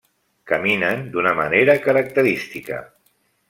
Caminen 0.51 1.03
d'una 1.15 1.35
manera 1.41 1.77
característica. 1.85 2.85